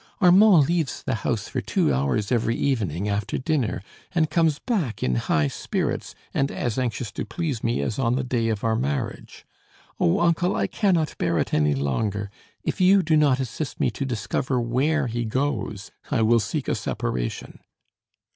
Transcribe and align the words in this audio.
"Armand 0.19 0.67
leaves 0.67 1.03
the 1.03 1.13
house 1.13 1.47
for 1.47 1.61
two 1.61 1.93
hours 1.93 2.31
every 2.31 2.55
evening, 2.55 3.07
after 3.07 3.37
dinner, 3.37 3.83
and 4.15 4.31
comes 4.31 4.57
back 4.57 5.03
in 5.03 5.13
high 5.13 5.47
spirits 5.47 6.15
and 6.33 6.49
as 6.51 6.79
anxious 6.79 7.11
to 7.11 7.23
please 7.23 7.63
me 7.63 7.81
as 7.81 7.99
on 7.99 8.15
the 8.15 8.23
day 8.23 8.49
of 8.49 8.63
our 8.63 8.75
marriage. 8.75 9.45
Oh, 9.99 10.19
uncle, 10.21 10.55
I 10.55 10.65
cannot 10.65 11.15
bear 11.19 11.37
it 11.37 11.53
any 11.53 11.75
longer! 11.75 12.31
If 12.63 12.81
you 12.81 13.03
do 13.03 13.15
not 13.15 13.39
assist 13.39 13.79
me 13.79 13.91
to 13.91 14.03
discover 14.03 14.59
where 14.59 15.05
he 15.05 15.23
goes, 15.23 15.91
I 16.09 16.23
will 16.23 16.39
seek 16.39 16.67
a 16.67 16.73
separation." 16.73 17.59